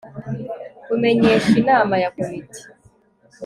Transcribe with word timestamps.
kumenyesha 0.85 1.51
Inama 1.61 1.93
ya 2.03 2.09
komite 2.15 2.61